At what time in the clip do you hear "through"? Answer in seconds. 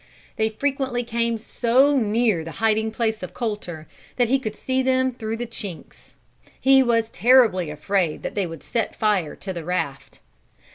5.11-5.37